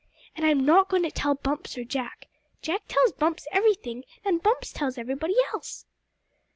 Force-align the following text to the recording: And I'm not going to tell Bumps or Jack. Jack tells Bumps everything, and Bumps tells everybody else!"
And 0.35 0.47
I'm 0.47 0.65
not 0.65 0.89
going 0.89 1.03
to 1.03 1.11
tell 1.11 1.35
Bumps 1.35 1.77
or 1.77 1.83
Jack. 1.83 2.27
Jack 2.63 2.87
tells 2.87 3.11
Bumps 3.11 3.45
everything, 3.51 4.03
and 4.25 4.41
Bumps 4.41 4.73
tells 4.73 4.97
everybody 4.97 5.35
else!" 5.53 5.85